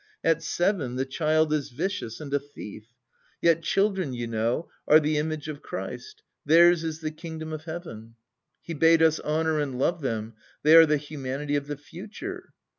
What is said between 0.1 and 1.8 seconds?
At seven the child is